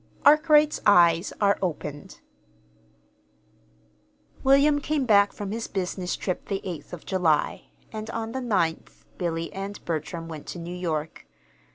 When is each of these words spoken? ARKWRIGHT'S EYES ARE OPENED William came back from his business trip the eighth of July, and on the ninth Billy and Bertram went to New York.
ARKWRIGHT'S 0.25 0.79
EYES 0.83 1.31
ARE 1.39 1.59
OPENED 1.61 2.21
William 4.43 4.81
came 4.81 5.05
back 5.05 5.31
from 5.31 5.51
his 5.51 5.67
business 5.67 6.15
trip 6.15 6.47
the 6.47 6.59
eighth 6.63 6.91
of 6.91 7.05
July, 7.05 7.65
and 7.91 8.09
on 8.09 8.31
the 8.31 8.41
ninth 8.41 9.05
Billy 9.19 9.53
and 9.53 9.85
Bertram 9.85 10.27
went 10.27 10.47
to 10.47 10.57
New 10.57 10.75
York. 10.75 11.27